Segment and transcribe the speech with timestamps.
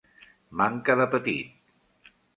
[0.61, 1.71] Manca d'apetit!